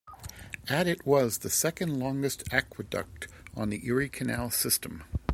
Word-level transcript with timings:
At 0.67 0.87
it 0.87 1.05
was 1.05 1.37
the 1.37 1.49
second-longest 1.51 2.51
aqueduct 2.51 3.27
on 3.55 3.69
the 3.69 3.85
Erie 3.85 4.09
Canal 4.09 4.49
system. 4.49 5.03